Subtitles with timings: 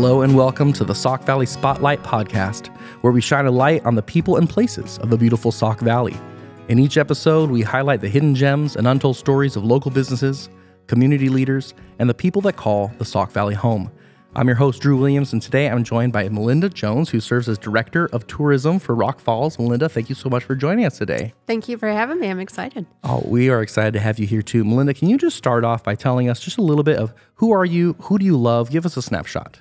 [0.00, 2.68] Hello and welcome to the Sauk Valley Spotlight podcast,
[3.00, 6.16] where we shine a light on the people and places of the beautiful Sauk Valley.
[6.68, 10.50] In each episode, we highlight the hidden gems and untold stories of local businesses,
[10.86, 13.90] community leaders, and the people that call the Sauk Valley home.
[14.36, 17.58] I'm your host, Drew Williams, and today I'm joined by Melinda Jones, who serves as
[17.58, 19.58] Director of Tourism for Rock Falls.
[19.58, 21.34] Melinda, thank you so much for joining us today.
[21.48, 22.28] Thank you for having me.
[22.28, 22.86] I'm excited.
[23.02, 24.64] Oh, we are excited to have you here too.
[24.64, 27.50] Melinda, can you just start off by telling us just a little bit of who
[27.50, 28.70] are you, who do you love?
[28.70, 29.58] Give us a snapshot.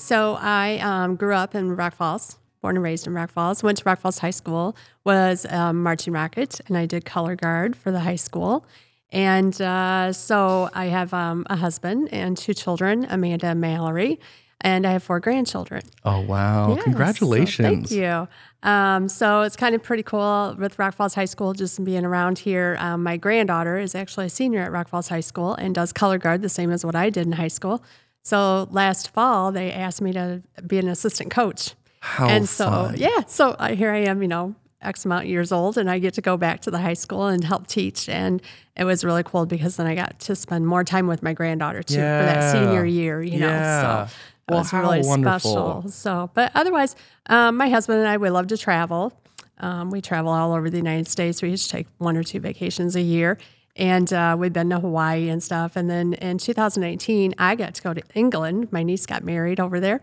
[0.00, 3.62] So I um, grew up in Rock Falls, born and raised in Rock Falls.
[3.62, 7.76] Went to Rock Falls High School, was um, marching rocket, and I did color guard
[7.76, 8.64] for the high school.
[9.12, 14.18] And uh, so I have um, a husband and two children, Amanda and Mallory,
[14.62, 15.82] and I have four grandchildren.
[16.02, 16.76] Oh, wow.
[16.76, 17.58] Yeah, Congratulations.
[17.58, 18.28] So thank you.
[18.62, 22.38] Um, so it's kind of pretty cool with Rock Falls High School just being around
[22.38, 22.78] here.
[22.80, 26.16] Um, my granddaughter is actually a senior at Rock Falls High School and does color
[26.16, 27.82] guard the same as what I did in high school.
[28.22, 31.74] So last fall, they asked me to be an assistant coach.
[32.00, 32.94] How and so, fun.
[32.96, 36.14] yeah, so here I am, you know, X amount of years old, and I get
[36.14, 38.08] to go back to the high school and help teach.
[38.08, 38.40] And
[38.76, 41.82] it was really cool because then I got to spend more time with my granddaughter
[41.82, 43.48] too for that senior year, you know.
[43.48, 44.06] Yeah.
[44.06, 45.82] So it Well, was how really wonderful.
[45.82, 45.88] special.
[45.90, 49.12] So, but otherwise, um, my husband and I, we love to travel.
[49.58, 51.42] Um, we travel all over the United States.
[51.42, 53.36] We each take one or two vacations a year.
[53.80, 55.74] And uh, we've been to Hawaii and stuff.
[55.74, 58.68] And then in 2018, I got to go to England.
[58.70, 60.02] My niece got married over there.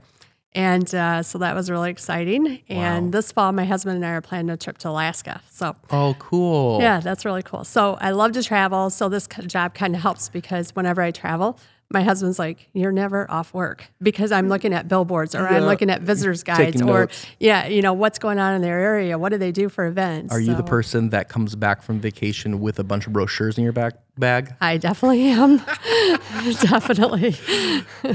[0.53, 2.63] And uh, so that was really exciting.
[2.67, 5.41] And this fall, my husband and I are planning a trip to Alaska.
[5.51, 6.79] So, Oh, cool.
[6.81, 7.63] yeah, that's really cool.
[7.63, 8.89] So I love to travel.
[8.89, 13.29] So this job kind of helps because whenever I travel, my husband's like, "You're never
[13.31, 17.01] off work," because I'm looking at billboards or I'm looking at visitors guides Taking or
[17.01, 17.25] notes.
[17.39, 19.17] yeah, you know what's going on in their area.
[19.17, 20.33] What do they do for events?
[20.33, 23.63] Are you the person that comes back from vacation with a bunch of brochures in
[23.63, 25.57] your back bag, I definitely am.
[26.61, 27.35] definitely.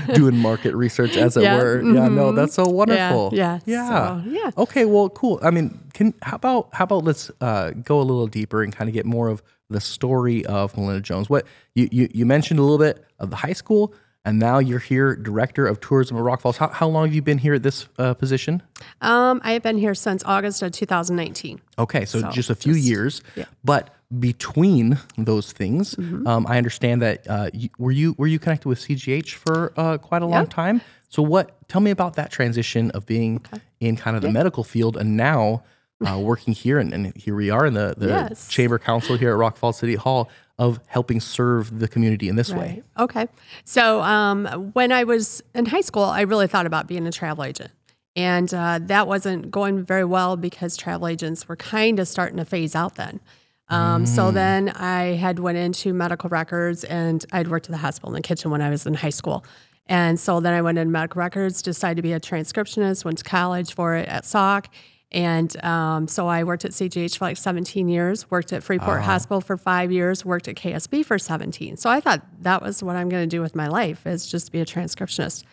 [0.14, 1.82] doing market research, as it Yeah, were?
[1.82, 3.30] Yeah, no, that's so wonderful.
[3.32, 4.50] yeah, yeah, so, yeah.
[4.58, 5.38] Okay, well, cool.
[5.42, 8.88] I mean, can how about how about let's uh, go a little deeper and kind
[8.88, 11.30] of get more of the story of Melinda Jones.
[11.30, 13.94] What you you, you mentioned a little bit of the high school.
[14.24, 16.56] And now you're here, director of tourism at Rock Falls.
[16.56, 18.62] How, how long have you been here at this uh, position?
[19.00, 21.60] Um, I have been here since August of 2019.
[21.80, 23.22] Okay, so, So, just a few just- years.
[23.34, 23.44] yeah.
[23.44, 23.52] Mm-hmm.
[23.64, 23.90] But
[24.20, 25.96] between those things,
[26.26, 29.96] um, I understand that uh, you, were you were you connected with CGH for uh,
[29.96, 30.82] quite a long time.
[31.08, 31.66] So what?
[31.68, 33.42] Tell me about that transition of being
[33.80, 35.62] in kind of the medical field and now
[36.06, 38.48] uh, working here, and, and here we are in the, the Yes.
[38.48, 42.52] chamber council here at Rock Falls City Hall of helping serve the community in this
[42.52, 42.82] way.
[42.98, 43.26] Okay.
[43.64, 47.42] So um, when I was in high school, I really thought about being a travel
[47.44, 47.72] agent.
[48.14, 52.44] And uh, that wasn't going very well because travel agents were kind of starting to
[52.44, 53.20] phase out then.
[53.68, 58.10] Um, So then I had went into medical records and I'd worked at the hospital
[58.10, 59.44] in the kitchen when I was in high school.
[59.86, 63.24] And so then I went into medical records, decided to be a transcriptionist, went to
[63.24, 64.68] college for it at Sauk.
[65.12, 69.40] And um, so I worked at CGH for like 17 years, worked at Freeport Hospital
[69.40, 71.76] for five years, worked at KSB for 17.
[71.76, 74.50] So I thought that was what I'm going to do with my life is just
[74.52, 75.44] be a transcriptionist.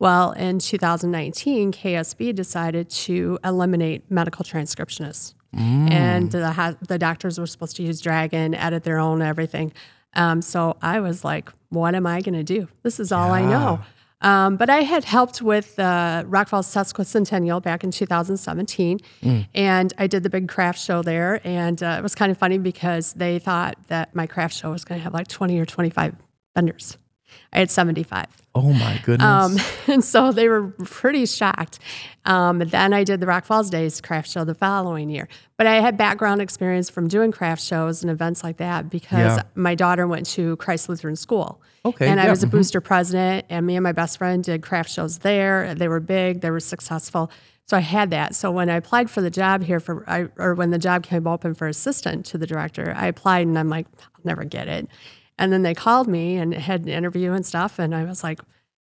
[0.00, 5.34] Well, in 2019, KSB decided to eliminate medical transcriptionists.
[5.56, 9.72] And the, ha- the doctors were supposed to use Dragon, edit their own everything.
[10.14, 12.66] Um, so I was like, what am I going to do?
[12.82, 13.80] This is all I know.
[14.24, 18.98] Um, but I had helped with the Rock Falls Sesquicentennial back in 2017,
[19.54, 21.40] and I did the big craft show there.
[21.44, 24.84] And uh, it was kind of funny because they thought that my craft show was
[24.84, 26.16] going to have like 20 or 25
[26.54, 26.96] vendors.
[27.52, 28.43] I had 75.
[28.56, 29.26] Oh my goodness!
[29.26, 29.56] Um,
[29.94, 31.80] and so they were pretty shocked.
[32.24, 35.28] Um, then I did the Rock Falls Days craft show the following year.
[35.56, 39.42] But I had background experience from doing craft shows and events like that because Yeah.
[39.54, 41.60] my daughter went to Christ Lutheran School.
[41.84, 42.52] Okay, And I yeah, was a mhm.
[42.52, 45.74] booster president, and me and my best friend did craft shows there.
[45.74, 47.30] They were big, they were successful.
[47.66, 48.34] So I had that.
[48.34, 51.26] So when I applied for the job here for, I, or when the job came
[51.26, 54.86] open for assistant to the director, I applied and I'm like, I'll never get it.
[55.38, 57.78] And then they called me and had an interview and stuff.
[57.78, 58.40] And I was like,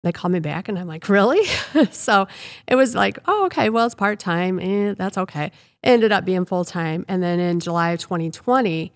[0.02, 1.44] they called me back and I'm like, really?
[1.90, 2.28] so
[2.68, 4.60] it was like, oh, okay, well, it's part time.
[4.60, 5.46] Eh, that's okay.
[5.46, 5.52] It
[5.82, 7.04] ended up being full time.
[7.08, 8.92] And then in July of 2020,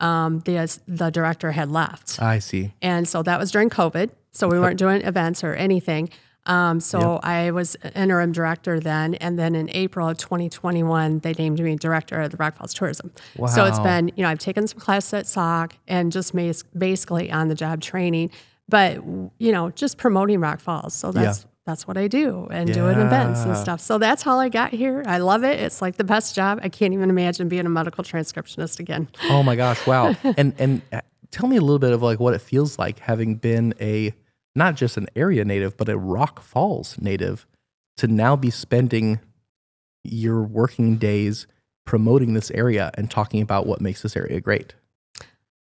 [0.00, 2.22] um, the, the director had left.
[2.22, 2.72] I see.
[2.80, 4.10] And so that was during COVID.
[4.30, 6.08] So we weren't doing events or anything.
[6.46, 9.14] Um, so I was interim director then.
[9.16, 13.12] And then in April of 2021, they named me director of the Rock Falls Tourism.
[13.36, 13.46] Wow.
[13.46, 16.34] So it's been, you know, I've taken some classes at Sauk and just
[16.76, 18.30] basically on the job training,
[18.68, 18.96] but,
[19.38, 20.94] you know, just promoting Rock Falls.
[20.94, 23.80] So that's, that's what I do and doing events and stuff.
[23.80, 25.04] So that's how I got here.
[25.06, 25.60] I love it.
[25.60, 26.58] It's like the best job.
[26.62, 29.08] I can't even imagine being a medical transcriptionist again.
[29.30, 29.86] Oh my gosh!
[29.86, 30.16] Wow.
[30.36, 33.36] and and uh, tell me a little bit of like what it feels like having
[33.36, 34.12] been a
[34.54, 37.46] not just an area native, but a Rock Falls native
[37.96, 39.20] to now be spending
[40.04, 41.46] your working days
[41.84, 44.74] promoting this area and talking about what makes this area great?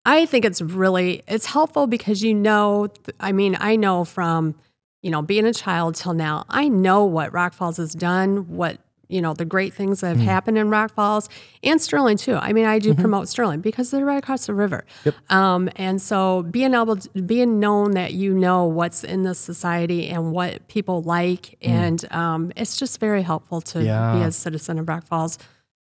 [0.05, 2.89] I think it's really it's helpful because you know
[3.21, 4.57] I mean I know from
[5.03, 8.79] you know being a child till now I know what Rock Falls has done what
[9.13, 10.25] you know the great things that have Mm.
[10.25, 11.29] happened in Rock Falls
[11.63, 12.35] and Sterling too.
[12.37, 13.01] I mean I do Mm-hmm.
[13.01, 14.85] promote Sterling because they're right across the river.
[15.31, 20.09] Um, and so being able to being known that you know what's in the society
[20.09, 24.27] and what people like and um, it's just very helpful to be Mm.
[24.27, 25.39] A citizen of Rock Falls.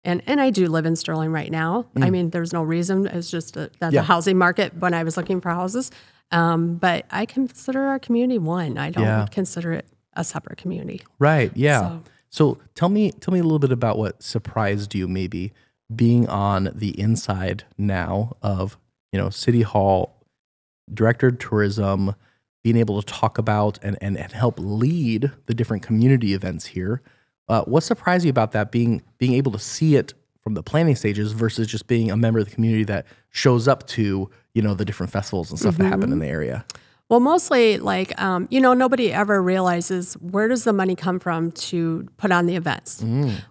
[0.05, 1.85] And, and I do live in Sterling right now.
[2.01, 3.05] I mean, there's no reason.
[3.07, 3.95] It's just a, that's Mm.
[3.95, 3.99] Yeah.
[3.99, 5.91] a housing market when I was looking for houses.
[6.31, 8.77] Um, but I consider our community one.
[8.77, 9.25] I don't Yeah.
[9.29, 9.85] consider it
[10.15, 11.01] a separate community.
[11.19, 11.51] Right.
[11.55, 11.79] Yeah.
[11.81, 15.51] So- So, tell me tell me a little bit about what surprised you maybe
[15.93, 18.77] being on the inside now of,
[19.11, 20.23] you know, City Hall,
[20.93, 22.15] Director of Tourism,
[22.63, 27.01] being able to talk about and, and, and help lead the different community events here.
[27.47, 30.95] Uh, what surprised you about that being being able to see it from the planning
[30.95, 34.73] stages versus just being a member of the community that shows up to, you know,
[34.73, 36.65] the different festivals and stuff that happen in the area?
[37.09, 41.51] Well, mostly like, um, you know, nobody ever realizes where does the money come from
[41.53, 43.03] to put on the events?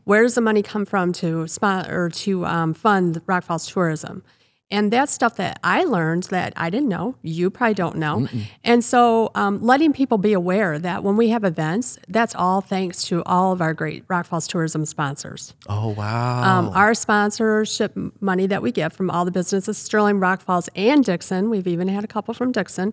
[0.05, 4.22] Where does the money come from to spot or to um, fund Rock Falls tourism?
[4.70, 7.14] And that's stuff that I learned that I didn't know.
[7.22, 8.28] You probably don't know.
[8.62, 13.02] And so um, letting people be aware that when we have events, that's all thanks
[13.05, 15.55] to all of our great Rock Falls tourism sponsors.
[15.70, 16.58] Oh wow.
[16.58, 21.02] Um, our sponsorship money that we get from all the businesses, Sterling, Rock Falls, and
[21.02, 22.93] Dixon, we've even had a couple from Dixon.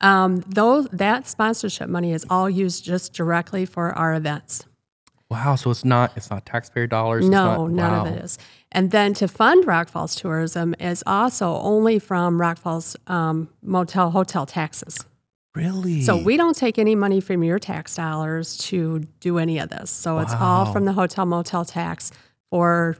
[0.00, 4.64] Um, those that sponsorship money is all used just directly for our events.
[5.30, 5.56] wow.
[5.56, 7.24] So it's not it's not taxpayer dollars.
[7.24, 8.06] it's No, not- none wow.
[8.06, 8.38] of it is.
[8.72, 14.10] And then to fund Rock Falls tourism is also only from Rock Falls um, motel
[14.10, 14.98] hotel taxes.
[15.54, 16.02] Really?
[16.02, 19.90] So we don't take any money from your tax dollars to do any of this.
[19.90, 22.12] So it's all from the hotel motel tax
[22.50, 22.98] for,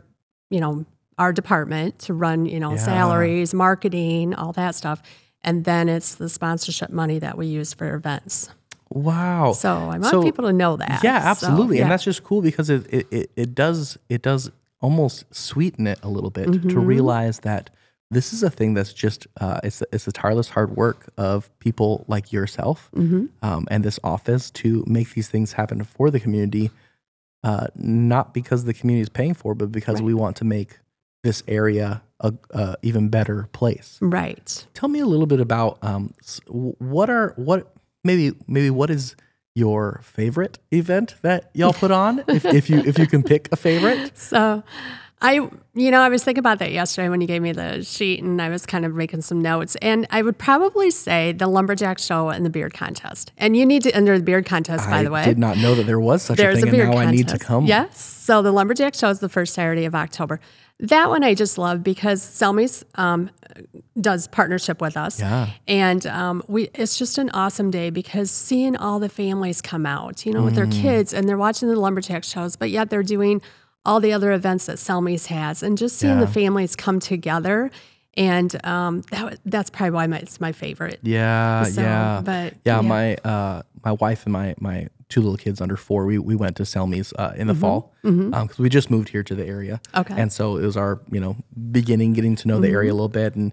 [0.49, 0.87] you know,
[1.19, 2.76] our department to run, you know, Yeah.
[2.78, 5.02] salaries, marketing, all that stuff.
[5.46, 8.50] And then it's the sponsorship money that we use for events.
[8.90, 9.52] Wow.
[9.52, 11.00] So I want So- people to know that.
[11.02, 11.76] Yeah, So, absolutely.
[11.78, 11.84] yeah.
[11.84, 14.50] And that's just cool because it, it, it, it does it does
[14.81, 16.81] almost sweeten it a little bit to Mm-hmm.
[16.81, 17.70] realize that
[18.10, 22.04] this is a thing that's just uh, it's it's the tireless hard work of people
[22.06, 23.26] like yourself Mm-hmm.
[23.42, 26.70] um, and this office to make these things happen for the community,
[27.42, 30.78] uh, not because the community is paying for, it, but because we want to make
[31.26, 33.99] this area a, a even better place.
[34.00, 34.67] right.
[34.73, 36.14] Tell me a little bit about um,
[36.46, 37.75] what are what
[38.05, 39.17] maybe maybe what is
[39.55, 43.56] your favorite event that y'all put on if, if you if you can pick a
[43.56, 44.17] favorite.
[44.17, 44.62] So
[45.23, 48.23] I, you know, I was thinking about that yesterday when you gave me the sheet
[48.23, 49.75] and I was kind of making some notes.
[49.81, 53.32] And I would probably say the Lumberjack Show and the Beard Contest.
[53.38, 55.23] And you need to enter the Beard Contest, by I the way.
[55.23, 57.02] I did not know that there was such There's a thing, a beard and now
[57.05, 57.14] contest.
[57.14, 57.64] I need to come.
[57.64, 57.99] Yes.
[57.99, 60.38] So the Lumberjack Show is the first Saturday of October.
[60.81, 63.31] That one I just love because Selmi's um,
[63.99, 65.20] does partnership with us.
[65.20, 65.49] Yeah.
[65.67, 70.26] And um, we it's just an awesome day because seeing all the families come out,
[70.26, 70.56] you know, with Mm.
[70.56, 73.40] their kids and they're watching the Lumberjack shows, but yet they're doing
[73.87, 77.70] all the other events that Selmi's has and just seeing the families come together.
[78.19, 81.00] And um, that, that's probably why my, it's my favorite.
[81.02, 82.76] Yeah, So, yeah, but, yeah.
[82.76, 82.80] yeah.
[82.80, 86.04] My uh, my wife and my my two little kids under four.
[86.06, 87.60] We we went to Selmi's uh, in the Mm-hmm.
[87.60, 87.92] fall
[88.42, 89.80] because we just moved here to the area.
[89.94, 90.14] Okay.
[90.16, 91.36] and so it was our you know
[91.70, 92.76] beginning getting to know the Mm-hmm.
[92.76, 93.52] area a little bit and.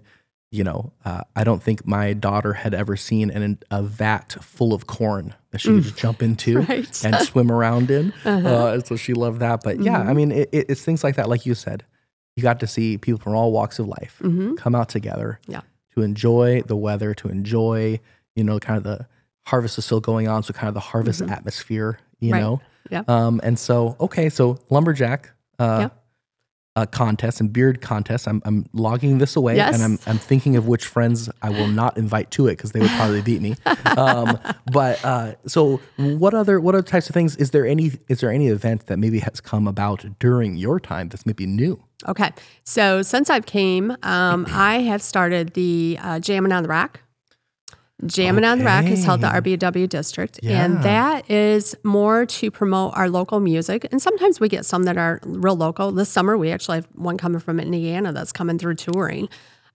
[0.50, 4.72] You know, uh, I don't think my daughter had ever seen an, a vat full
[4.72, 6.68] of corn that she could just jump into Mm.
[6.68, 6.84] Right.
[7.04, 7.08] Uh-huh.
[7.18, 8.12] and swim around in.
[8.24, 9.64] uh and so she loved that.
[9.64, 10.08] But yeah, Mm-hmm.
[10.10, 11.28] I mean, it, it, it's things like that.
[11.28, 11.82] Like you said,
[12.36, 14.22] you got to see people from all walks of life
[14.56, 15.52] come out together Mm-hmm.
[15.54, 15.60] Yeah.
[15.96, 17.98] to enjoy the weather, to enjoy,
[18.36, 19.08] you know, kind of the
[19.46, 20.42] harvest is still going on.
[20.42, 22.32] So kind of the harvest atmosphere, you Mm-hmm.
[22.34, 22.40] Right.
[22.40, 22.60] know?
[22.90, 23.02] Yeah.
[23.08, 25.88] Um, and so, okay, so lumberjack, uh, Yeah.
[26.76, 28.26] uh, contest and beard contest.
[28.28, 29.74] I'm, I'm logging this away Yes.
[29.74, 32.80] and I'm, I'm thinking of which friends I will not invite to it because they
[32.80, 33.54] would probably beat me.
[33.96, 34.40] Um,
[34.72, 38.30] but, uh, so what other, what other types of things, is there any, is there
[38.32, 41.80] any event that maybe has come about during your time that's maybe new?
[42.08, 42.32] Okay.
[42.64, 46.68] So since I've came, um, I have started the uh, Jammin' on the
[48.04, 48.12] Rock.
[48.12, 50.64] Jammin' on the Rock has held the RBW district, Yeah.
[50.64, 53.86] and that is more to promote our local music.
[53.90, 55.90] And sometimes we get some that are real local.
[55.92, 59.28] This summer, we actually have one coming from Indiana that's coming through touring.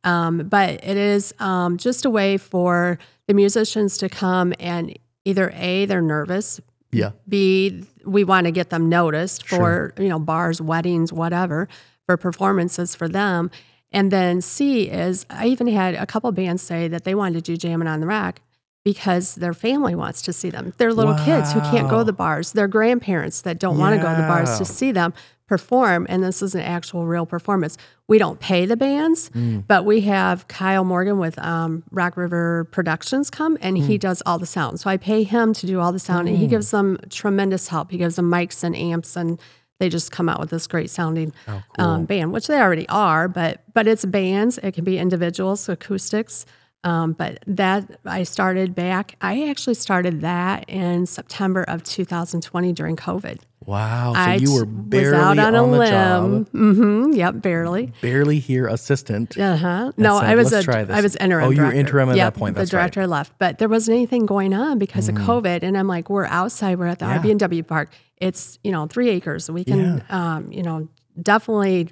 [0.03, 5.51] Um, but it is um, just a way for the musicians to come and either
[5.55, 7.11] A, they're nervous, Yeah.
[7.27, 11.67] B, we want to get them noticed for, you know, bars, weddings, whatever,
[12.05, 13.51] for performances for them.
[13.91, 17.51] And then C is I even had a couple bands say that they wanted to
[17.53, 18.41] do jamming on the Rock.
[18.85, 20.73] because their family wants to see them.
[20.77, 24.01] Their little kids who can't go to the bars, their grandparents that don't want to
[24.01, 25.13] go to the bars to see them
[25.47, 26.05] perform.
[26.09, 27.77] And this is an actual real performance.
[28.07, 29.65] We don't pay the bands, Mm.
[29.67, 34.01] but we have Kyle Morgan with um, Rock River Productions come and he Mm.
[34.01, 34.79] does all the sound.
[34.79, 37.91] So I pay him to do all the sound and he gives them tremendous help.
[37.91, 39.39] He gives them mics and amps and
[39.79, 43.27] they just come out with this great sounding Oh, um, band, which they already are,
[43.27, 44.57] but but it's bands.
[44.59, 46.45] It can be individuals, acoustics.
[46.83, 49.15] Um, but that I started back.
[49.19, 53.39] I actually started that in September of 2020 during COVID.
[53.69, 54.13] Wow.
[54.13, 56.45] So I you were barely was out on, a the limb.
[56.45, 57.93] job, hmm Yep, barely.
[58.01, 59.37] barely here assistant.
[59.37, 59.91] Uh huh.
[59.95, 61.47] No, said, I was "Let's a, try this." I was interim.
[61.47, 62.55] Oh, you were interim at Yep, that point.
[62.55, 62.79] the That's right.
[62.79, 62.93] Mm.
[62.93, 65.61] director left, but there wasn't anything going on because of COVID.
[65.61, 66.79] And I'm like, we're outside.
[66.79, 67.19] We're at the Yeah.
[67.21, 67.91] RB&W park.
[68.17, 69.49] It's you know three acres.
[69.51, 70.87] We can um, you know
[71.21, 71.89] definitely.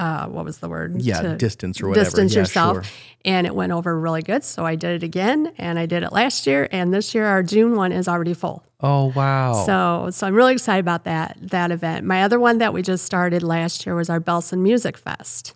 [0.00, 1.02] Uh, what was the word?
[1.02, 2.04] Yeah, distance or whatever.
[2.04, 2.92] Distance Yeah, yourself, sure.
[3.24, 4.42] and it went over really good.
[4.44, 7.42] So I did it again, and I did it last year, and this year our
[7.42, 8.64] June one is already full.
[8.82, 9.52] Oh wow.
[9.66, 12.06] So, so I'm really excited about that that event.
[12.06, 15.54] My other one that we just started last year was our Bellson Music Fest.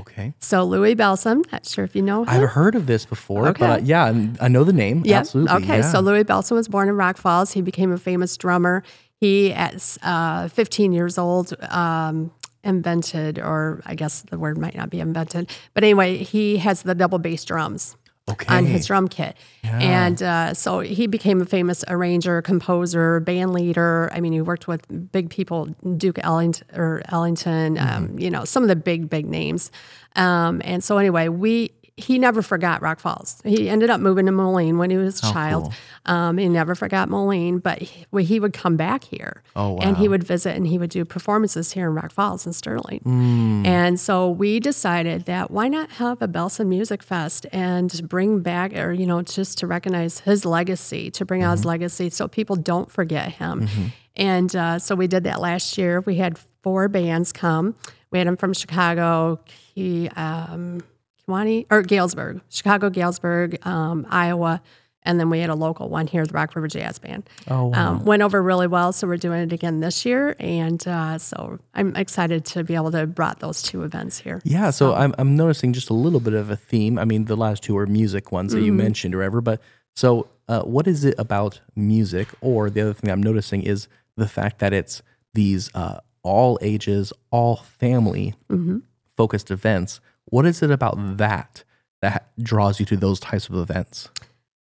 [0.00, 0.34] okay.
[0.40, 2.28] So Louie Bellson, not sure if you know him.
[2.28, 3.64] I've heard of this before, Okay.
[3.64, 5.02] but yeah, I know the name.
[5.04, 5.18] Yeah.
[5.20, 5.54] Absolutely.
[5.62, 5.76] Okay.
[5.78, 5.92] yeah.
[5.92, 7.52] So Louie Bellson was born in Rock Falls.
[7.52, 8.82] He became a famous drummer.
[9.18, 12.30] He, at uh, 15 years old, um,
[12.66, 16.94] invented, or I guess the word might not be invented, but anyway, he has the
[16.94, 17.96] double bass drums
[18.28, 18.54] okay.
[18.54, 19.36] on his drum kit.
[19.62, 24.10] And uh, so he became a famous arranger, composer, band leader.
[24.12, 24.82] I mean, he worked with
[25.12, 27.96] big people, Duke Ellington, or Ellington, Mm-hmm.
[27.96, 29.70] um, you know, some of the big, big names.
[30.16, 33.40] Um, and so anyway, we he never forgot Rock Falls.
[33.42, 35.72] He ended up moving to Moline when he was a child.
[36.04, 39.42] Um, he never forgot Moline, but he, well, he would come back here.
[39.56, 39.78] Oh, wow.
[39.80, 43.00] And he would visit and he would do performances here in Rock Falls and Sterling.
[43.00, 43.66] Mm.
[43.66, 48.76] And so we decided that why not have a Bellson Music Fest and bring back,
[48.76, 52.56] or, you know, just to recognize his legacy, to bring out his legacy so people
[52.56, 53.68] don't forget him.
[54.16, 56.00] And uh, so we did that last year.
[56.00, 57.74] We had four bands come.
[58.10, 59.40] We had them from Chicago,
[59.74, 60.82] he, um,
[61.28, 64.62] Kewanee, or Galesburg, Chicago, Galesburg, um, Iowa.
[65.02, 67.28] And then we had a local one here, the Rock River Jazz Band.
[67.46, 67.90] Oh, wow.
[67.92, 71.60] Um, went over really well, so we're doing it again this year, and uh, so
[71.74, 74.40] I'm excited to be able to brought those two events here.
[74.44, 76.98] Yeah, so I'm I'm noticing just a little bit of a theme.
[76.98, 78.76] I mean, the last two are music ones that you Mm-hmm.
[78.78, 79.60] mentioned or whatever, but
[79.94, 82.26] so uh, what is it about music?
[82.40, 85.02] Or the other thing I'm noticing is the fact that it's
[85.34, 88.78] these uh, all ages, all family Mm-hmm.
[89.16, 90.00] focused events.
[90.26, 91.64] What is it about that
[92.02, 94.08] that draws you to those types of events?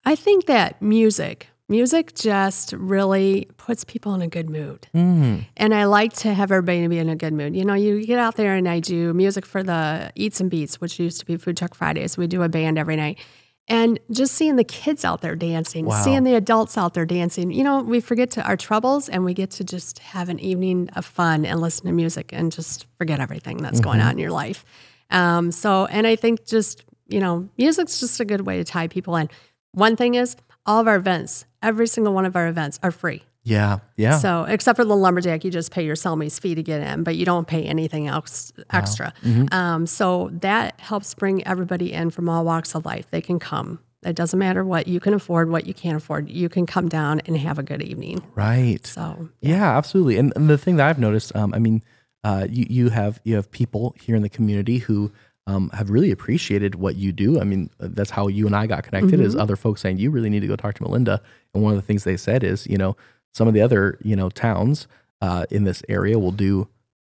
[0.05, 4.87] I think that music, music just really puts people in a good mood.
[4.95, 5.45] Mm.
[5.57, 7.55] And I like to have everybody be in a good mood.
[7.55, 10.81] You know, you get out there and I do music for the Eats and Beats,
[10.81, 12.17] which used to be Food Truck Fridays.
[12.17, 13.19] We do a band every night.
[13.67, 16.01] And just seeing the kids out there dancing, Wow.
[16.01, 19.35] seeing the adults out there dancing, you know, we forget to our troubles and we
[19.35, 23.19] get to just have an evening of fun and listen to music and just forget
[23.19, 24.65] everything that's going on in your life.
[25.09, 28.87] Um, so, and I think just, you know, music's just a good way to tie
[28.87, 29.29] people in.
[29.71, 30.35] One thing is,
[30.65, 33.23] all of our events, every single one of our events are free.
[33.43, 34.17] Yeah, yeah.
[34.19, 37.15] So, except for the lumberjack, you just pay your Selmi's fee to get in, but
[37.15, 39.13] you don't pay anything else extra.
[39.23, 39.53] Mm-hmm.
[39.53, 43.09] Um, so that helps bring everybody in from all walks of life.
[43.09, 43.79] They can come.
[44.03, 46.29] It doesn't matter what you can afford, what you can't afford.
[46.29, 48.21] You can come down and have a good evening.
[48.35, 48.85] right.
[48.85, 50.17] So, Yeah, absolutely.
[50.17, 51.83] And, and the thing that I've noticed, um, I mean,
[52.23, 55.11] uh, you you have you have people here in the community who
[55.47, 57.39] um, have really appreciated what you do.
[57.39, 59.19] I mean, uh, that's how you and I got connected.
[59.19, 61.21] Is other folks saying you really need to go talk to Melinda,
[61.53, 62.95] and one of the things they said is, you know,
[63.33, 64.87] some of the other you know towns
[65.21, 66.67] uh, in this area will do,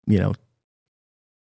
[0.07, 0.33] you know,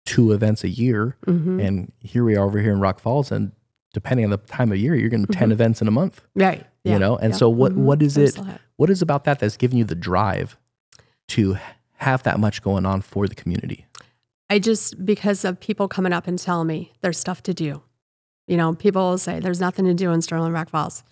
[0.05, 1.63] two events a year, mhm.
[1.65, 3.53] and here we are over here in Rock Falls, and
[3.95, 6.23] depending on the time of year, you're going to 10 events in a month.
[6.35, 6.67] right.
[6.85, 6.99] You Yeah.
[6.99, 7.37] know, and Yeah.
[7.37, 7.85] so what Mhm.
[7.85, 8.37] what is it?
[8.77, 10.57] What is about that that's giving you the drive
[11.29, 11.57] to
[12.03, 13.87] have that much going on for the community?
[14.51, 17.83] I just because of people coming up and telling me there's stuff to do.
[18.47, 21.05] You know, people will say there's nothing to do in Sterling Rock Falls.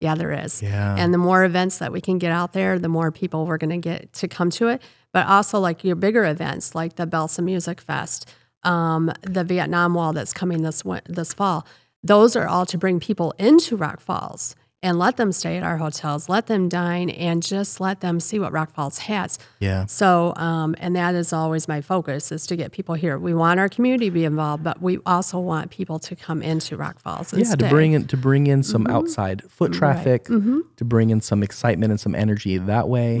[0.00, 0.62] Yeah, there is.
[0.62, 0.94] Yeah.
[0.96, 3.70] And the more events that we can get out there, the more people we're going
[3.70, 4.82] to get to come to it.
[5.12, 8.30] But also, like your bigger events, like the Bellson Music Fest,
[8.62, 11.66] um, the Vietnam Wall that's coming this this fall.
[12.02, 15.78] Those are all to bring people into Rock Falls and let them stay at our
[15.78, 19.38] hotels, let them dine, and just let them see what Rock Falls has.
[19.58, 19.86] yeah.
[19.86, 23.18] So, um, and that is always my focus is to get people here.
[23.18, 26.76] We want our community to be involved, but we also want people to come into
[26.76, 31.10] Rock Falls Yeah, to bring in to bring in some outside foot traffic, to bring
[31.10, 33.18] in some excitement and some energy that way.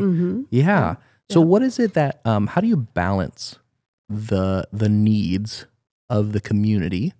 [0.50, 0.96] Yeah.
[1.30, 3.58] So what is it that um how do you balance
[4.08, 5.66] the the needs
[6.08, 7.12] of the community?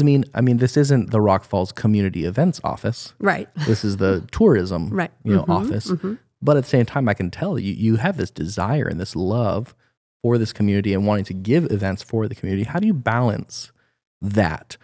[0.00, 3.12] I mean, I mean, this isn't the Rock Falls Community Events Office.
[3.18, 3.48] Right.
[3.66, 5.10] This is the tourism, Right.
[5.24, 5.92] you know, office.
[6.40, 9.14] But at the same time, I can tell you you have this desire and this
[9.14, 9.74] love
[10.22, 12.64] for this community and wanting to give events for the community.
[12.64, 13.72] How do you balance
[14.20, 14.76] that,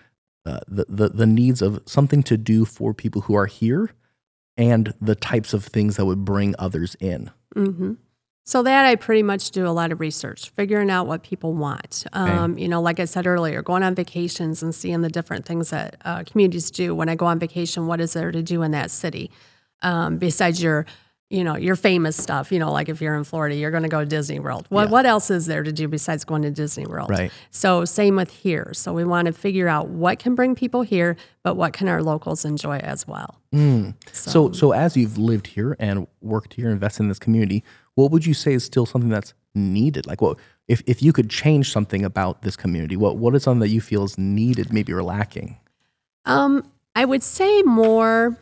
[0.45, 3.91] uh, the, the the needs of something to do for people who are here,
[4.57, 7.31] and the types of things that would bring others in?
[7.55, 7.95] hmm
[8.49, 12.07] So that I pretty much do a lot of research, figuring out what people want.
[12.15, 15.69] Um, You know, like I said earlier, going on vacations and seeing the different things
[15.69, 16.95] that uh, communities do.
[16.95, 19.31] When I go on vacation, what is there to do in that city
[19.83, 20.87] um, besides your,
[21.29, 22.51] you know, your famous stuff?
[22.51, 24.65] You know, like if you're in Florida, you're going to go to Disney World.
[24.71, 27.11] What what else is there to do besides going to Disney World?
[27.11, 27.31] Right.
[27.51, 28.71] So same with here.
[28.73, 32.03] So we want to figure out what can bring people here, but what can our
[32.03, 33.35] locals enjoy as well.
[34.13, 37.63] So, so as you've lived here and worked here, invested in this community,
[37.99, 40.07] what would you say is still something that's needed?
[40.07, 40.39] Like, what
[40.69, 42.97] if, if you could change something about this community?
[42.97, 45.59] What what is something that you feel is needed, maybe or lacking?
[46.25, 48.39] Um, I would say more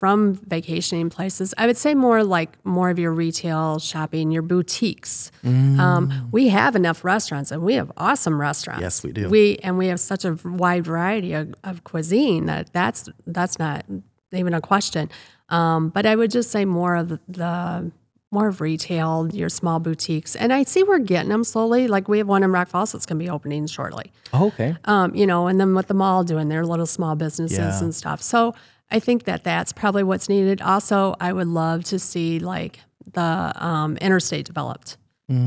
[0.00, 1.54] from vacationing places.
[1.56, 5.30] I would say more like more of your retail shopping, your boutiques.
[5.44, 5.78] Mm.
[5.78, 8.82] Um, we have enough restaurants, and we have awesome restaurants.
[8.82, 9.28] Yes, we do.
[9.28, 13.84] We and we have such a wide variety of, of cuisine that that's that's not
[14.32, 15.08] even a question.
[15.50, 17.92] Um, but I would just say more of the, the
[18.32, 21.86] more of retail, your small boutiques, and I see we're getting them slowly.
[21.86, 24.76] Like we have one in Rock Falls that's going to be opening shortly Oh, okay.
[24.86, 27.78] um, you know, and then with the mall doing their little small businesses Yeah.
[27.82, 28.22] and stuff.
[28.22, 28.54] So
[28.90, 30.60] I think that that's probably what's needed.
[30.62, 32.80] Also, I would love to see like
[33.12, 34.96] the um, interstate developed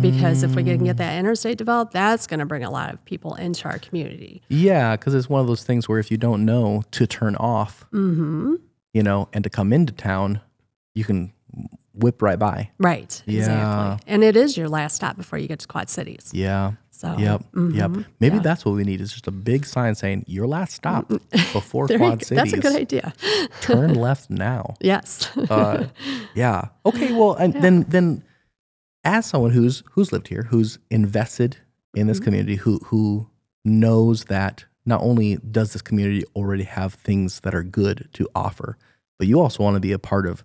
[0.01, 3.05] because if we can get that interstate developed, that's going to bring a lot of
[3.05, 4.41] people into our community.
[4.49, 7.85] Yeah, because it's one of those things where if you don't know to turn off,
[7.93, 8.55] Mm-hmm.
[8.93, 10.41] you know, and to come into town,
[10.95, 11.31] you can
[11.97, 12.69] whip right by.
[12.79, 13.21] Right.
[13.25, 13.39] Yeah.
[13.39, 14.13] Exactly.
[14.13, 16.29] And it is your last stop before you get to Quad Cities.
[16.33, 16.73] Yeah.
[16.91, 17.41] So Yep.
[17.53, 17.91] Yep.
[17.91, 18.41] mhm, Maybe yeah.
[18.41, 21.07] that's what we need is just a big sign saying your last stop
[21.53, 22.23] before Quad.
[22.23, 22.29] Cities.
[22.29, 23.13] That's a good idea.
[23.61, 24.75] Turn left now.
[24.79, 25.35] Yes.
[25.37, 25.87] uh,
[26.33, 26.69] yeah.
[26.85, 27.11] Okay.
[27.13, 28.23] Well, and then then
[29.03, 31.57] as someone who's who's lived here, who's invested
[31.95, 33.29] in this community, who who
[33.65, 38.77] knows that not only does this community already have things that are good to offer,
[39.19, 40.43] but you also want to be a part of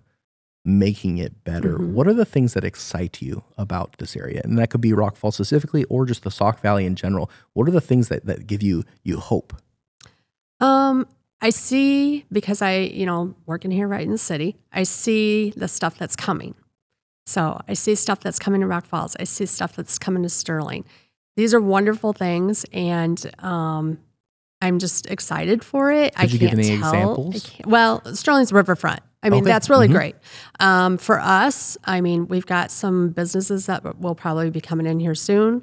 [0.63, 1.77] making it better.
[1.79, 1.93] Mhm.
[1.93, 4.41] What are the things that excite you about this area?
[4.43, 7.29] And that could be Rock Falls specifically or just the Sauk Valley in general.
[7.53, 9.53] What are the things that, that give you you hope?
[10.59, 11.07] Um,
[11.41, 15.67] I see because I, you know, working here right in the city, I see the
[15.67, 16.53] stuff that's coming.
[17.25, 19.15] So I see stuff that's coming to Rock Falls.
[19.19, 20.85] I see stuff that's coming to Sterling.
[21.37, 23.99] These are wonderful things, and um,
[24.61, 26.13] I'm just excited for it.
[26.17, 26.85] I Could you give can't any tell.
[26.93, 27.49] I examples?
[27.49, 28.99] can't- well, Sterling's riverfront.
[29.23, 29.51] I mean, Okay.
[29.51, 29.91] that's really Mhm.
[29.93, 30.15] great.
[30.59, 34.99] Um, for us, I mean, we've got some businesses that will probably be coming in
[34.99, 35.61] here soon.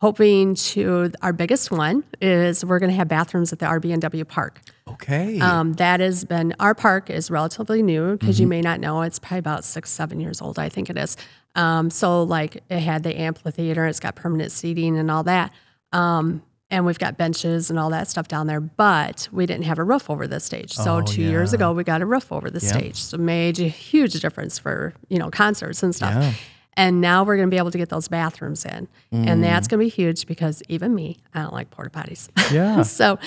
[0.00, 4.60] Hoping to our biggest one is we're going to have bathrooms at the RB&W Park.
[4.88, 5.38] Okay.
[5.40, 8.42] Um, that has been our park is relatively new because Mm-hmm.
[8.42, 10.58] you may not know it's probably about six, seven years old.
[10.58, 11.18] I think it is.
[11.54, 15.52] Um, so like it had the amphitheater, it's got permanent seating and all that.
[15.92, 19.78] Um, and we've got benches and all that stuff down there, but we didn't have
[19.78, 20.72] a roof over the stage.
[20.72, 22.68] So Oh, two years ago, we got a roof over the Yeah.
[22.68, 22.96] stage.
[22.96, 26.14] So made a huge difference for you know concerts and stuff.
[26.14, 26.32] Yeah.
[26.76, 29.70] And now we're going to be able to get those bathrooms in, and that's Mm.
[29.70, 32.28] going to be huge because even me, I don't like porta potties.
[32.52, 32.82] Yeah.
[32.98, 33.18] so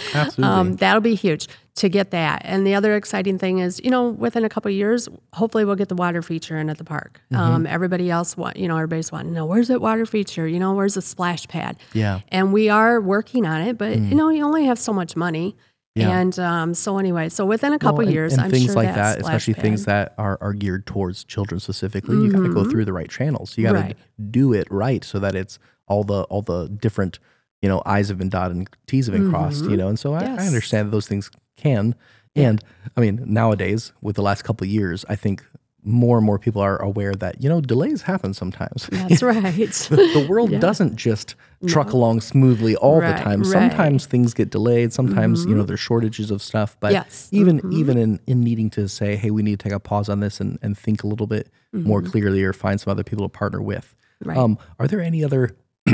[0.41, 2.41] um, that'll be huge to get that.
[2.45, 5.75] And the other exciting thing is, you know, within a couple of years, hopefully we'll
[5.75, 7.19] get the water feature in at the park.
[7.31, 7.41] Mm-hmm.
[7.41, 10.47] Um, everybody else, want, you know, everybody's wanting to know where's that water feature?
[10.47, 11.77] You know, where's the splash pad?
[11.93, 12.21] Yeah.
[12.29, 15.55] And we are working on it, but you know, you only have so much money.
[15.95, 16.09] Yeah.
[16.19, 18.75] And um, so anyway, so within a couple Well, and- years, and, I'm things sure
[18.75, 22.67] like that, especially things that are, are geared towards children specifically, you got to go
[22.67, 23.55] through the right channels.
[23.57, 23.87] You got to Mm-hmm.
[23.89, 24.31] Right.
[24.31, 27.19] do it right so that it's all the all the different
[27.61, 29.65] you know I's have been dotted and T's have been crossed.
[29.65, 30.47] You know, and so I, I Mm-hmm.
[30.47, 31.93] Understand that those things can.
[32.35, 32.63] And
[32.97, 35.45] I mean, nowadays with the last couple of years, I think
[35.85, 38.87] more and more people are aware that you know delays happen sometimes.
[38.91, 39.43] That's right.
[39.43, 41.35] the world doesn't just
[41.67, 43.41] truck along smoothly all the time.
[43.41, 43.51] right.
[43.51, 44.93] Sometimes things get delayed.
[44.93, 46.77] Sometimes you know there's shortages of stuff.
[46.79, 47.27] But Yes.
[47.31, 50.19] even even in, in needing to say, hey, we need to take a pause on
[50.19, 53.29] this and, and think a little bit more clearly, or find some other people to
[53.29, 53.95] partner with.
[54.23, 54.37] Right.
[54.37, 55.55] Um, are there any other?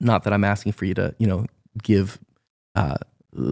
[0.00, 1.46] not that I'm asking for you to you know
[1.82, 2.18] give.
[2.74, 2.96] Uh,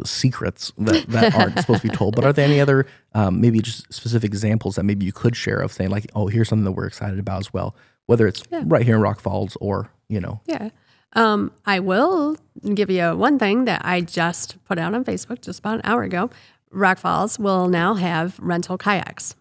[0.04, 3.60] secrets that, that aren't supposed to be told but are there any other um, maybe
[3.60, 6.72] just specific examples that maybe you could share of saying like oh here's something that
[6.72, 7.74] we're excited about as well
[8.06, 10.70] whether it's right here in rock falls or you know Yeah.
[11.14, 12.36] Um, I will
[12.74, 16.04] give you one thing that I just put out on Facebook just about an hour
[16.04, 16.30] ago.
[16.70, 19.34] Rock Falls will now have rental kayaks.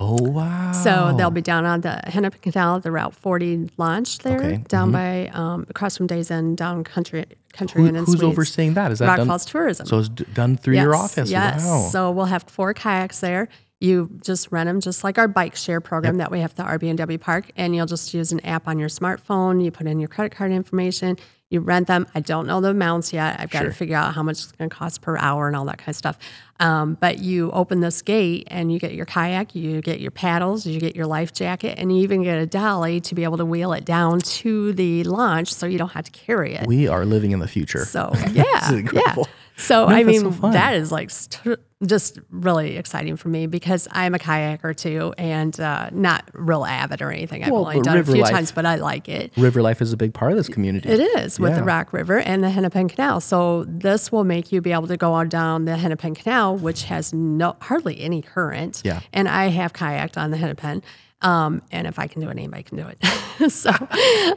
[0.00, 0.70] Oh wow!
[0.72, 4.62] So they'll be down on the Hennepin Canal, the Route 40 launch there, Okay, Mm-hmm.
[4.64, 8.22] down by um, across from Days Inn, down Country Country Who- and who's Suites.
[8.22, 8.92] overseeing that?
[8.92, 9.26] Is that Rock done?
[9.26, 9.86] Falls Tourism.
[9.86, 11.30] So it's done through your office.
[11.30, 11.64] Yes.
[11.64, 11.88] Wow.
[11.90, 13.48] So we'll have four kayaks there.
[13.80, 16.62] You just rent them, just like our bike share program that we have at the
[16.64, 19.64] RB&W park, and you'll just use an app on your smartphone.
[19.64, 21.16] You put in your credit card information.
[21.50, 22.06] You rent them.
[22.14, 23.40] I don't know the amounts yet.
[23.40, 23.68] I've got Sure.
[23.70, 25.88] to figure out how much it's going to cost per hour and all that kind
[25.88, 26.18] of stuff.
[26.60, 30.66] Um, but you open this gate and you get your kayak, you get your paddles,
[30.66, 33.46] you get your life jacket, and you even get a dolly to be able to
[33.46, 36.66] wheel it down to the launch, so you don't have to carry it.
[36.66, 37.84] we are living in the future.
[37.86, 39.14] So yeah, yeah.
[39.58, 43.86] So No, I mean, so that is like st- just really exciting for me because
[43.92, 47.44] I'm a kayaker too, and uh, not real avid or anything.
[47.44, 49.32] I've Well, only done it a few life- times, but I like it.
[49.36, 50.88] River life is a big part of this community.
[50.88, 51.66] It is with the Yeah.
[51.66, 53.20] Rock River and the Hennepin Canal.
[53.20, 56.84] So this will make you be able to go on down the Hennepin Canal, which
[56.84, 58.82] has no hardly any current.
[58.84, 59.00] Yeah.
[59.12, 60.82] And I have kayaked on the Hennepin.
[61.20, 63.50] Um, and if I can do it, anybody can do it.
[63.50, 63.70] so,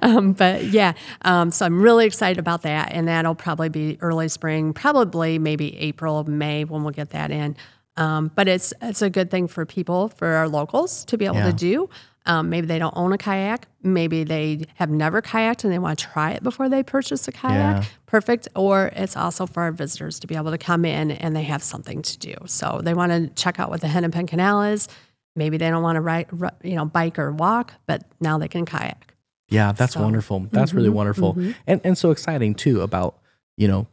[0.02, 4.28] um, but yeah, um, so I'm really excited about that, and that'll probably be early
[4.30, 7.56] spring, probably maybe April, May when we'll get that in.
[7.98, 11.36] Um, but it's it's a good thing for people, for our locals, to be able
[11.36, 11.52] Yeah.
[11.52, 11.90] to do.
[12.26, 13.68] Um, maybe they don't own a kayak.
[13.84, 17.32] Maybe they have never kayaked and they want to try it before they purchase a
[17.32, 17.84] kayak.
[17.84, 17.90] Yeah.
[18.06, 18.48] Perfect.
[18.56, 21.64] Or it's also for our visitors to be able to come in and they have
[21.64, 22.36] something to do.
[22.46, 24.88] So they want to check out what the Hennepin Canal is.
[25.36, 26.28] Maybe they don't want to ride,
[26.64, 29.14] you know, bike or walk, but now they can kayak.
[29.50, 30.48] Yeah, that's So- wonderful.
[30.52, 31.34] That's really Mhm, wonderful.
[31.36, 31.56] mhm.
[31.68, 33.18] And and so exciting too about,
[33.58, 33.88] you know,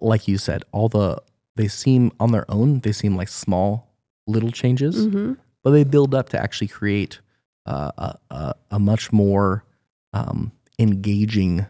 [0.00, 1.18] like you said, all the
[1.56, 3.92] they seem on their own, they seem like small
[4.26, 7.20] little changes, hmm but they build up to actually create
[7.66, 9.64] uh, a, a a much more
[10.12, 11.64] um, engaging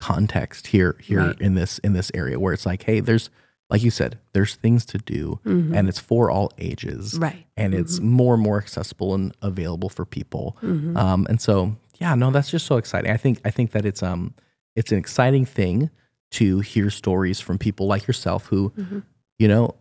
[0.00, 1.40] context here here Right.
[1.40, 3.30] in this in this area where it's like, hey, there's
[3.70, 5.74] like you said, there's things to do, Mhm.
[5.76, 7.46] and it's for all ages, Right.
[7.56, 10.56] and it's more and more accessible and available for people.
[10.62, 10.96] Mhm.
[10.96, 13.10] Um, and so, yeah, no, that's just so exciting.
[13.10, 14.34] I think I think that it's um
[14.76, 15.90] it's an exciting thing
[16.32, 19.02] to hear stories from people like yourself who, Mhm.
[19.38, 19.74] you know,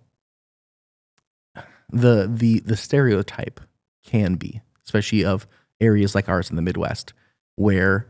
[1.92, 3.60] the the the stereotype
[4.04, 5.48] can be, especially of
[5.82, 7.14] areas like ours in the Midwest,
[7.56, 8.08] where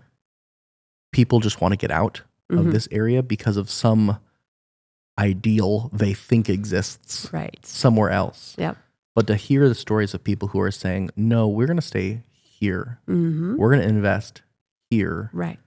[1.12, 2.72] people just want to get out of Mhm.
[2.72, 4.18] this area because of some
[5.20, 7.60] ideal they think exists Right.
[7.66, 8.56] somewhere else.
[8.58, 8.78] Yep.
[9.16, 12.24] But to hear the stories of people who are saying, no, we're going to stay
[12.32, 13.00] here.
[13.06, 14.42] hmm We're going to invest
[14.90, 15.30] here.
[15.34, 15.60] Right.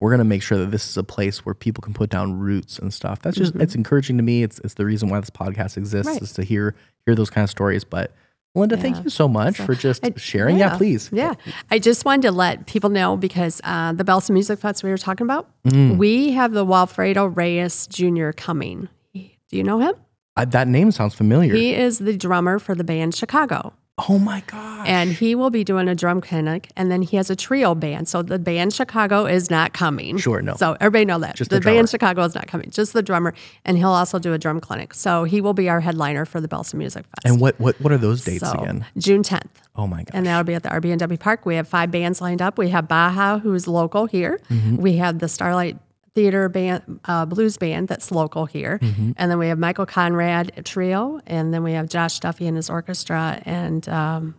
[0.00, 2.38] We're going to make sure that this is a place where people can put down
[2.38, 3.20] roots and stuff.
[3.22, 3.62] That's just, Mhm.
[3.62, 4.42] it's encouraging to me.
[4.42, 6.22] It's, it's the reason why this podcast exists Right.
[6.22, 6.74] is to hear,
[7.06, 7.84] hear those kind of stories.
[7.84, 8.12] But
[8.54, 10.58] Linda, thank you so much So, for just I- sharing.
[10.58, 10.76] Yeah, yeah.
[10.76, 11.08] please.
[11.12, 11.34] Yeah.
[11.70, 14.98] I just wanted to let people know because uh, the Bellson Music Fest we were
[14.98, 15.96] talking about, Mm.
[15.96, 18.30] we have the Walfredo Reyes Jr.
[18.32, 18.88] coming.
[19.14, 19.94] Do you know him?
[20.36, 21.54] That name sounds familiar.
[21.54, 23.72] He is the drummer for the band Chicago.
[24.08, 24.86] Oh my God.
[24.86, 28.08] And he will be doing a drum clinic, and then he has a trio band.
[28.08, 30.18] So the band Chicago is not coming.
[30.18, 30.54] Sure, no.
[30.56, 33.34] So everybody know that Just the, the band Chicago is not coming, just the drummer,
[33.64, 34.94] and he'll also do a drum clinic.
[34.94, 37.24] So he will be our headliner for the Bellson Music Fest.
[37.24, 38.84] and what, what, what are those dates so, again?
[38.98, 39.60] June tenth.
[39.76, 40.10] Oh my God.
[40.14, 41.46] And that'll be at the RB&W Park.
[41.46, 42.58] We have five bands lined up.
[42.58, 44.40] We have Baja, who's local here.
[44.50, 44.76] Mm-hmm.
[44.76, 45.78] We have the Starlight
[46.14, 48.78] Theater band, uh, blues band that's local here.
[48.82, 49.12] Mm-hmm.
[49.16, 51.20] And then we have Michael Conrad trio.
[51.26, 53.40] And then we have Josh Duffy and his orchestra.
[53.46, 54.34] And um,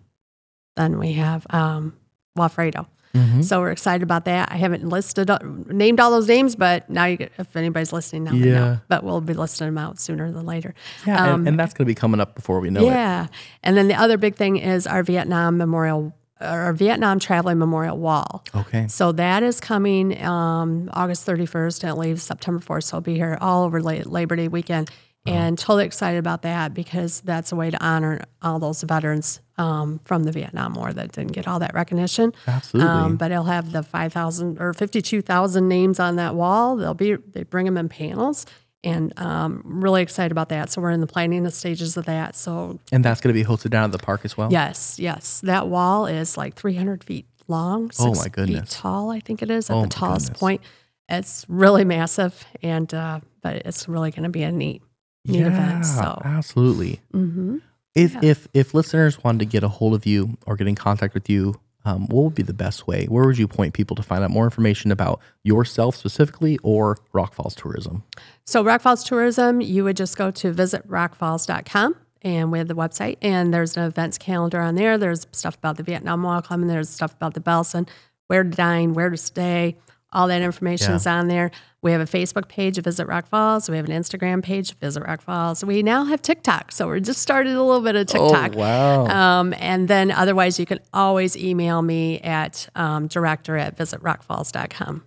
[0.75, 1.93] then we have um,
[2.37, 2.85] Walfredo.
[3.15, 3.43] Mhm.
[3.43, 4.51] So we're excited about that.
[4.51, 5.29] I haven't listed,
[5.67, 8.53] named all those names, but now you get, if anybody's listening now, Yeah.
[8.53, 8.79] know.
[8.87, 10.73] But we'll be listing them out sooner than later.
[11.05, 12.85] Yeah, Um, and, and that's going to be coming up before we know it.
[12.85, 13.27] yeah.
[13.61, 18.43] And then the other big thing is our Vietnam Memorial, our Vietnam Traveling Memorial Wall.
[18.55, 18.87] Okay.
[18.87, 22.83] So that is coming um, August 31st and it leaves September 4th.
[22.83, 24.89] So it'll be here all over La- Labor Day weekend.
[25.25, 29.99] And totally excited about that because that's a way to honor all those veterans um,
[30.03, 32.33] from the Vietnam War that didn't get all that recognition.
[32.45, 32.91] Absolutely.
[32.91, 36.75] Um, but it'll have the 5,000 or 52,000 names on that wall.
[36.75, 38.45] They'll be, they bring them in panels.
[38.83, 40.69] And um, really excited about that.
[40.69, 42.35] So we're in the planning stages of that.
[42.35, 44.51] So and that's going to be hosted down at the park as well?
[44.51, 45.39] Yes, yes.
[45.41, 48.69] That wall is like 300 feet long, six Oh, my feet goodness.
[48.71, 50.39] tall, I think it is, at Oh, the tallest goodness.
[50.39, 50.61] point.
[51.09, 54.81] It's really massive, and uh, but it's really going to be a neat,
[55.25, 55.85] neat event.
[55.85, 57.01] So, absolutely.
[57.13, 57.57] Mm-hmm.
[57.95, 58.19] If Yeah.
[58.23, 61.29] if if listeners wanted to get a hold of you or get in contact with
[61.29, 63.05] you, um, what would be the best way?
[63.05, 67.33] Where would you point people to find out more information about yourself specifically or Rock
[67.33, 68.03] Falls Tourism?
[68.45, 71.95] so Rock Falls Tourism, you would just go to visitrockfalls.com.
[72.25, 74.97] And we have the website, and there's an events calendar on there.
[74.97, 77.85] There's stuff about the Vietnam Wall Club, and there's stuff about the Bellson,
[78.27, 79.75] where to dine, where to stay,
[80.13, 81.51] All that information is on there.
[81.81, 83.69] We have a Facebook page, Visit Rock Falls.
[83.69, 85.65] We have an Instagram page, Visit Rock Falls.
[85.65, 88.53] We now have TikTok, so we're just started a little bit of TikTok.
[88.55, 89.05] Oh, wow.
[89.07, 95.03] Um, and then otherwise, you can always email me at um, director at visitrockfalls.com.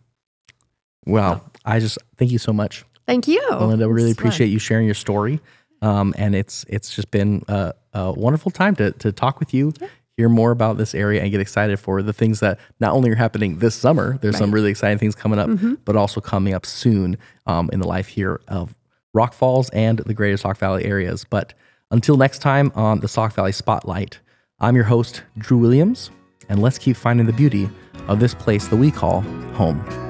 [1.06, 1.42] Wow.
[1.64, 2.84] I just thank you so much.
[3.06, 3.40] Thank you.
[3.50, 4.26] Melinda, we really It's fun.
[4.26, 5.40] appreciate you sharing your story.
[5.82, 9.72] Um, and it's it's just been a, a wonderful time to to talk with you,
[10.16, 13.14] hear more about this area, and get excited for the things that not only are
[13.16, 14.18] happening this summer.
[14.22, 15.74] There's some really exciting things coming up, Mm-hmm.
[15.84, 18.74] but also coming up soon um, in the life here of
[19.14, 21.24] Rock Falls and the Greater Sauk Valley areas.
[21.28, 21.54] But
[21.90, 24.20] until next time on the Sauk Valley Spotlight,
[24.58, 26.10] I'm your host Drew Williams,
[26.48, 27.68] and let's keep finding the beauty
[28.08, 29.20] of this place that we call
[29.54, 30.05] home.